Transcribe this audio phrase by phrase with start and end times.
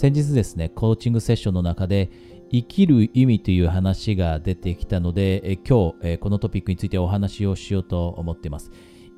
[0.00, 2.08] 先日ですね、コーチングセッションの中で、
[2.52, 8.70] 生きる意味という話が出てきたので、え今日、えこのトピックについてお話をしようと思っています。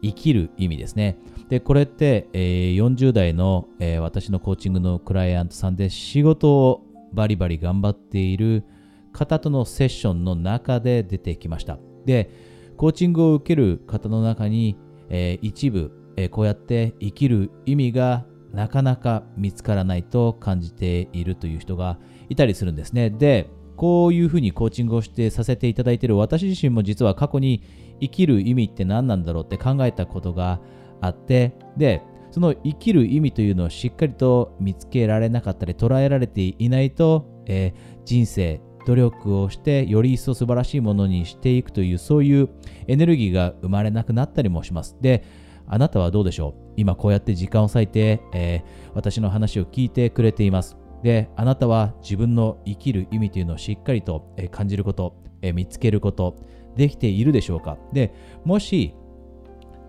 [0.03, 1.19] 生きる意味ですね。
[1.51, 8.65] で、これって、え、40代の、え、私のコーチングのクライアントさんで仕事をバリバリ頑張っている
[9.13, 11.79] 方とのセッションの中で出てきました。
[12.07, 12.31] で、
[12.79, 14.79] コーチングを受ける方の中に、
[15.11, 23.11] え、一部、えこうやって生きる意味がなかなか見つからないと感じているという人がいたりするんですね。
[23.11, 27.63] で、こういうふうにコーチングをしてさせていただいている私自身も実は過去に
[28.01, 30.61] 生きる意味って何なんだろうって考えたことが
[31.01, 42.49] あって、で、その生きる意味というのをしっかりと見つけられなかったり捉えられていないと、えー、人生、努力をしてより一層素晴らしいものにしていくというそういう
[42.87, 44.97] エネルギーが生まれなくなったりもします。
[45.01, 45.25] で、
[45.73, 46.73] あなたはどうでしょう？
[46.77, 50.77] 今こうやって時間を割いて、えー、私の話を聞いてくれています。
[51.05, 56.37] で、あなたは自分の生きる意味というのをしっかりと、感じること、えー、見つけること、
[56.77, 57.79] できているでしょうか？
[57.93, 58.13] で、
[58.45, 58.95] もし、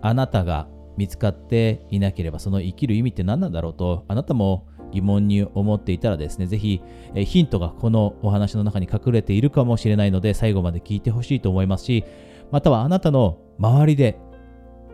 [0.00, 6.80] あなたが見つかっていなければ、その生きる意味って何なんだろうと、あなたも疑問に思っていたらですね、ぜひ、
[7.14, 12.04] えヒントがこのお話の中に隠れているかもしれないので、最後まで聞いてほしいと思いますし、
[12.50, 14.18] またはあなたの周りで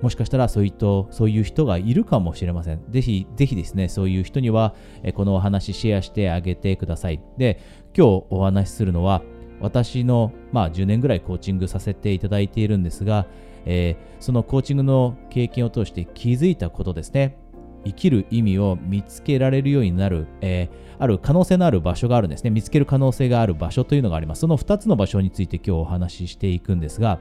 [0.02, 0.78] もしかしたらそういった
[1.10, 2.80] そういう人がいるかもしれません。
[2.90, 7.20] ぜひ、ぜひですね、そういう人には、えこのお話シェアしてあげてください。
[7.36, 7.60] で、
[7.96, 9.22] 今日お話しするのは、
[9.60, 13.26] 私の、まあ、10年ぐらいコーチングさせていただいているんですが、
[13.64, 17.36] えー、そのコーチングの経験を通して気づいたことですね。
[17.84, 20.68] 生きる意味を見つけられるようになる、えー、
[20.98, 22.50] ある可能性のある場所があるんですね。
[22.50, 24.40] 見つける可能性がある場所というのがあります。
[24.40, 27.18] その2つの場所について今日お話ししていくんですが、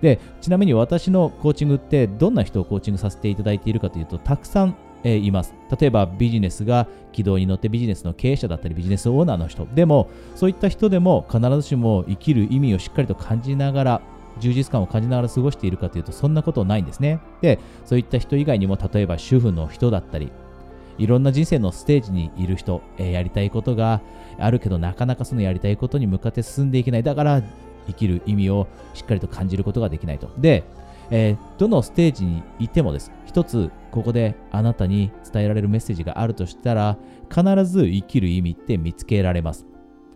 [0.00, 5.54] で、ちなみに私のコーチングってどんな人をコーチングさせていただいているかというと、たくさん、えー、います。
[5.78, 9.66] 例えばビジネスが軌道に乗ってビジネスの経営者だったりビジネスオーナーの人。
[9.74, 14.00] でも、そういった人でも必ずしも生きる意味をしっかりと感じながら、
[14.40, 17.20] 充実感を感じながら過ごしているかというと、そんなことないんですね。
[17.40, 20.30] で、そういった人以外にも、例えば主婦の人だったり、
[20.98, 24.00] いろんな人生のステージにいる人、えー、やりたいことが
[24.38, 27.02] あるけど、なかなかそのやりたいことに向かって進んでいけない。
[27.02, 27.42] だから、
[27.88, 30.30] 生きる意味をしっかりと感じることができないと。
[30.38, 30.64] で、
[31.10, 33.10] えー、どのステージにいてもです。
[33.24, 36.98] 一つ、ここであなたに伝えられるメッセージがあるとしたら、
[37.30, 39.66] 必ず生きる意味って見つけられます。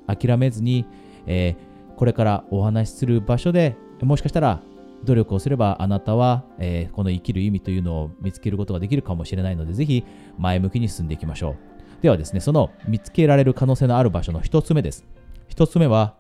[0.06, 0.86] 諦めずに、
[1.26, 4.60] えー、これからお話しする場所でもしかしたら
[5.04, 10.04] 努力をすればあなたは、えー、この生きる意味というのを見つけることができるかもしれないので、ぜひ
[10.38, 12.02] 前向きに進んでいきましょう。
[12.02, 15.04] ではですね、その見つけられる可能性のある場所の一つ目です。
[15.48, 16.14] 一つ目は、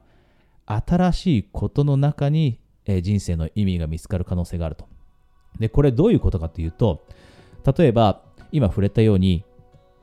[0.66, 4.86] 新しいことの中に、えー、人生の意味が見つかる可能性があると。
[5.58, 7.04] で、これどういうことかというと、
[7.76, 9.44] 例えば、今触れたように、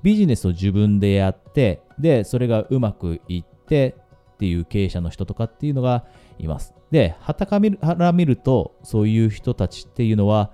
[0.02, 3.96] ビジネスを自分でやって、で、それがうまくいって
[4.34, 6.06] っていう経営者の人とかっていうのが
[6.38, 6.74] います。
[6.92, 10.52] で、はたから見ると、そういう人たちっていうのは、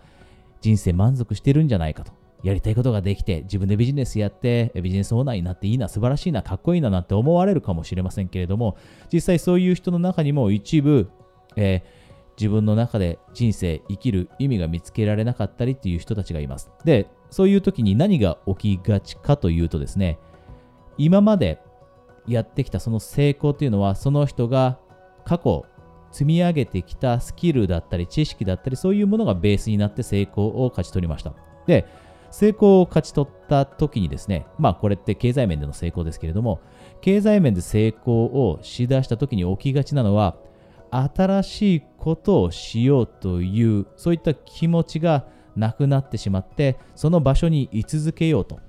[0.62, 2.12] 人生満足してるんじゃないかと。
[2.46, 8.78] やりたいことができて、自分でビジネスやって、ビジネスオーナーになっていいな、素晴らしいな、かっこいいななんて思われるかもしれませんけれども、
[9.12, 11.10] 実際そういう人の中にも一部、
[11.56, 11.82] えー、
[12.38, 16.70] 自分の中で人生、生きる意味が見つけられなかったりっていう人たちがいます。
[16.84, 20.20] で、そういう時に何が起きがちかというとですね、
[21.00, 21.60] 今まで
[22.28, 24.78] やってきたその成功というのは、その人が
[25.24, 25.66] 過去
[26.12, 31.34] 積み上げてきたスキルだったり知識だったりそういうものがベースになって成功を勝ち取りました。
[31.68, 31.86] で、
[32.38, 36.60] 成功を勝ち取った時にですね、まあこれって経済面での成功ですけれども、
[37.00, 40.36] 経済面で成功をしだした時に起きがちなのは、
[40.92, 48.60] 新しいことをしようという、そういった気持ちがなくなってしまって、その場所に居続けようと。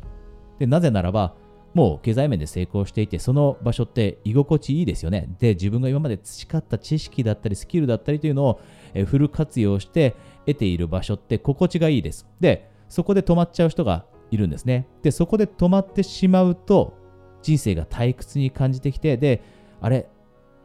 [0.60, 1.34] で、なぜならば、
[1.74, 5.28] もう経済面で成功していて、その場所って居心地いいですよね。
[5.40, 8.60] で、自分が今まで培った知識だったり、スキルだったりというのを
[9.06, 10.14] フル活用して
[10.46, 12.28] 得ている場所って心地がいいです。
[12.38, 14.88] で、そこで止まっちゃう人がいるんですね。
[15.02, 16.94] で、そこで止まってしまうと、
[17.42, 19.42] 人生が退屈に感じてきて、で、
[19.80, 20.08] あれ、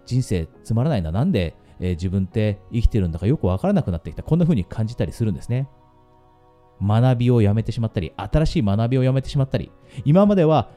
[0.06, 4.24] 人生つまらないな、なんで、えー、自分って生きてるんだかよくわからなくなってきた。
[4.24, 5.68] こんな風に感じたりするんですね。
[6.81, 9.72] 学びをやめてしまったり、新しい学びをやめてしまったり、
[10.06, 10.72] 今までは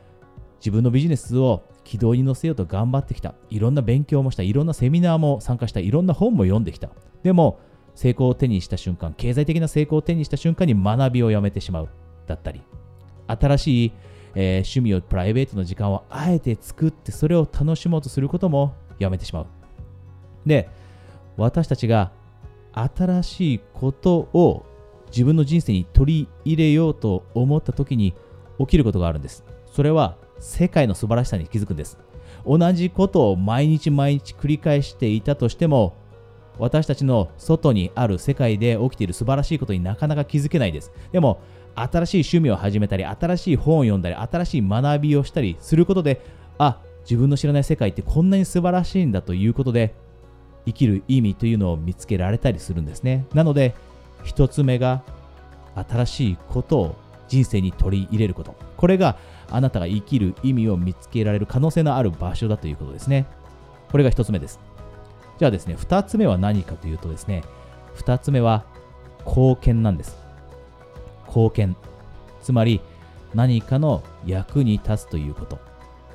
[0.58, 3.34] 自分のビジネスを軌道に乗せようと頑張ってきた。
[3.50, 4.42] いろんな勉強もした。
[4.42, 5.80] いろんなセミナーも参加した。
[5.80, 6.90] いろんな本も読んできた。
[7.22, 7.58] でも、
[7.94, 11.88] 成功を手にした瞬間、経済的な成功を手にした瞬間に学びをやめてしまう
[12.26, 12.62] だったり、
[13.26, 13.92] 新しい、
[14.34, 19.46] えー、趣味をプライベートの時間をあえて作ってそれを楽しもうとすることもやめてしまう。
[20.44, 20.68] で、
[21.36, 22.12] 私たちが
[22.72, 24.66] 新しいことを
[25.06, 28.14] 自分の人生に取り入れようと思った時に
[28.58, 29.44] 起きることがあるんです。
[29.72, 31.98] それは世界の素晴らしさに気づくんです。
[32.44, 35.94] 同じことを毎日毎日繰り返していたとしても、
[36.58, 40.92] 私たちの外にある世界で起きている素晴らしいことになかなか気づけないです。
[41.12, 41.40] でも、
[41.74, 46.20] 新しい趣味を始めたり、新しい本を読んだり、新しい学びをしたりすることで、
[46.58, 49.94] あ、自分の知らない世界ってこんなに素晴らしいんだということで、
[50.66, 53.26] 生きる意味というのを見つけられたりするんですね。
[53.34, 53.74] なので、
[54.22, 55.02] 一つ目が
[55.74, 56.96] 新しいことを
[57.28, 58.54] 人生に取り入れること。
[58.76, 59.16] これが
[59.50, 63.26] あなたが生きる意味を見つけられる可能性のある場所だということですね。
[63.90, 64.58] これが一つ目です。
[65.38, 67.42] じゃあですね、二つ目は何かというとですね、
[67.94, 68.64] 二つ目は
[69.26, 70.16] 貢献なんです。
[71.26, 71.76] 貢献。
[72.42, 72.80] つまり
[73.34, 75.58] 何かの役に立つということ。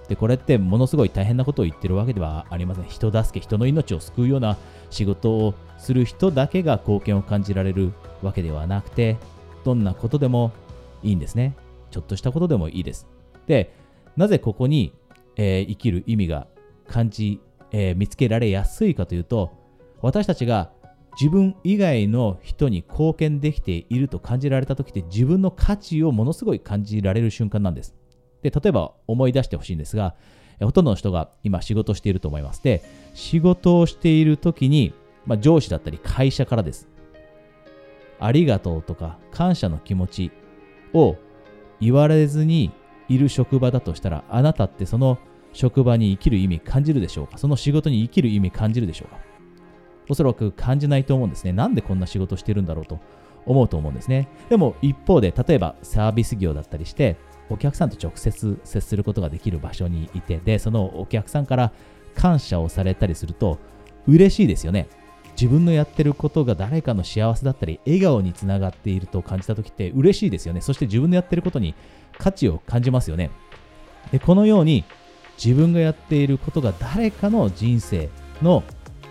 [0.08, 2.86] で、これってものすごい大変なことを言ってるわけではありません。
[2.86, 4.58] 人助け、人の命を救うような
[4.90, 7.92] 仕事をする人だけが貢献を感じられる
[8.24, 9.18] わけではなくて、
[9.64, 10.52] どんなことでも
[11.04, 11.56] いいんですね。
[11.92, 13.08] ちょっとしたことでもいいです。
[13.46, 13.74] で、
[14.16, 14.94] なぜここに、
[15.36, 16.48] えー、生きる意味が
[16.88, 17.40] 感じ、
[17.72, 19.52] えー、見つけられやすいかというと、
[20.02, 20.72] 私たちが
[21.20, 27.96] 自分以外の人に貢献できていると感じられた時って自分の価値をものすごい感じられる瞬間なんです。
[28.42, 30.16] で、例えば思い出してほしいんですが、
[30.62, 32.64] ほとんどの人が今仕事していると思います。
[32.64, 32.84] で、
[33.14, 34.94] 仕事をしている時に、
[35.26, 36.88] まあ、上司だったり会社からです。
[38.20, 40.32] ありがとうとか感謝の気持ち
[40.94, 41.16] を
[41.80, 42.72] 言われずに
[43.08, 45.18] いる職場だとしたら、あなたってその
[45.54, 47.38] 職場に生きる意味感じるでしょうか？
[47.38, 49.20] その仕事に生きる意味感じるでしょうか？
[50.10, 51.54] おそらく感じないと思うんですね。
[51.54, 53.00] なんでこんな仕事してるんだろうと
[53.46, 54.28] 思うと思うんですね。
[54.50, 57.16] でも一方で、例えばサービス業だったりして、
[57.50, 61.72] お客さんと直接接することができる場所にいて、で、そのお客さんから
[62.16, 63.60] 感謝をされたりすると、
[64.08, 64.88] 嬉しいですよね。
[65.40, 70.62] 自分のやってることが誰かの幸せだったり、笑顔につながっていると感じた時って嬉しいですよね。
[70.62, 71.76] そして自分のやってることに
[72.18, 73.32] 価値を感じますよね。
[74.12, 74.84] で、このように
[75.44, 78.10] 自分がやっていることが誰かの人生
[78.42, 78.64] の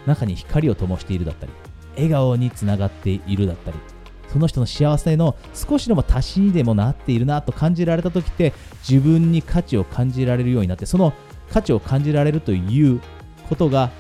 [0.07, 1.53] 中に光を灯しているだったり、
[1.97, 3.79] 笑顔につながっているだったり、
[4.29, 8.53] その人の幸せの少しでも足しにでもなっているなと感じられた時って
[8.87, 11.15] 自分に価値を感じられるようになってその
[11.51, 13.01] 価値を感じられるという
[13.49, 13.91] ことが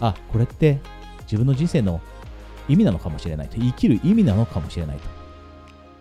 [0.00, 0.78] あこれって
[1.22, 2.00] 自分の人生の
[2.68, 4.98] 意味なのかもしれないと生きる意味なのかもしれない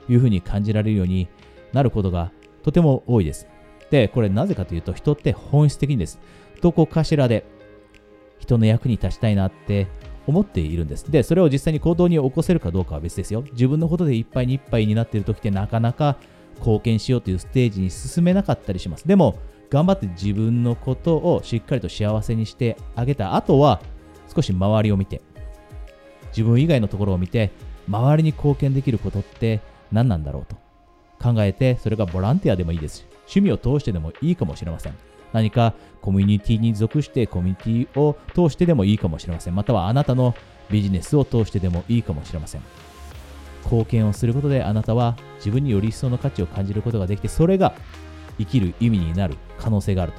[0.08, 1.28] というふうに感じられるように
[1.74, 2.32] なることが
[2.62, 3.48] とても多いです。
[4.14, 6.20] これなぜかというと人って本質的にです
[6.62, 7.46] どこかしらで
[8.40, 9.88] 人の役に立ちたいなって
[10.28, 11.10] 思っているんです。
[11.12, 13.44] で、それを実際に行動に起こせるかどうかは別ですよ。
[13.52, 16.18] 自分のことでいっぱいにいっぱいになっている時ってなかなか
[16.60, 19.08] 貢献しようというステージに進めなかったりします。
[19.08, 19.38] でも、
[19.70, 23.82] 頑張って自分のことをしっかりと幸せにしてあげた後は、
[24.34, 25.22] 少し周りを見て、
[26.30, 27.52] 自分以外のところを見て、
[27.88, 29.60] 周りに貢献できることって
[29.92, 30.56] 何なんだろうと
[31.22, 33.13] 考えて、それがボランティアでもいいです。
[33.26, 34.94] 趣味を通してでもいいかもしれません。
[35.32, 39.56] 何かコミュニティに属してコミュニティを通してでもいいかもしれません。
[39.56, 40.36] またはあなたの
[40.70, 42.62] ビジネスを通してでもいいかもしれません。
[43.66, 47.74] 貢献をすることであなたは自分により一層の価値を感じることができて、それが
[48.38, 50.14] 生きる意味になる可能性がある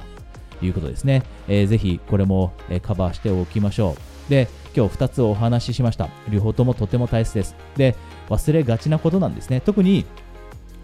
[0.59, 1.23] ということですね。
[1.47, 3.95] えー、ぜひこれも、カバーしておきましょ
[4.27, 4.29] う。
[4.29, 6.09] で、今日2つお話ししました。
[6.29, 7.55] 両方ともとても大切です。
[7.75, 7.95] で、
[8.29, 9.61] 忘れがちなことなんですね。
[9.61, 10.05] 特に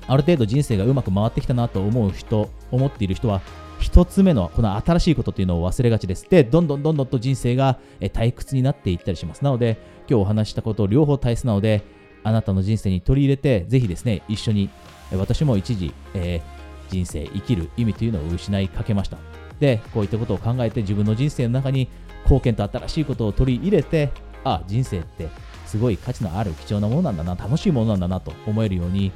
[0.08, 3.42] ある程度人生がうまく回ってきたなと思う人、思っている人は、
[3.82, 6.30] 1つ目のこの新しいことっていうのを忘れがちです。
[6.30, 9.44] で、どんどんどんどんと人生が退屈になっていったりします。
[9.44, 9.78] なので、
[10.10, 11.84] 今日お話したこと両方大切なので、
[12.24, 14.70] あなたの人生に取り入れて、ぜひですね、一緒に、
[15.18, 19.18] 私も一時、えー、人生、生きる意味というのを失いかけました。
[19.60, 21.90] で、こういったことを考えて自分の人生の中に
[22.24, 24.12] 貢献と新しいことを取り入れて、
[24.44, 25.30] あ、人生って
[25.66, 29.12] すごい価値のある貴重なものなんだな、楽しいものなんだなと思えるように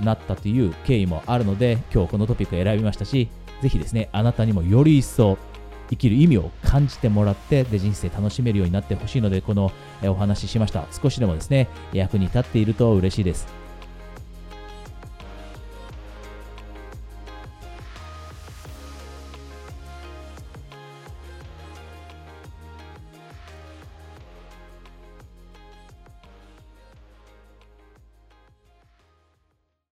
[0.00, 3.28] なったという経緯もあるので、今日このトピックを選びましたし、
[3.62, 5.38] ぜひですね、あなたにもより一層
[5.88, 9.72] 生きる意味を感じてもらって、で、人生楽しめるようになってほしいので、この
[10.04, 10.86] お話ししました。
[10.90, 13.65] 少しでもですね、役に立っていると嬉しいです。